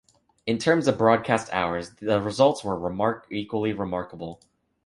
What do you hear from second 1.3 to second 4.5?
hours, the results were equally remarkable.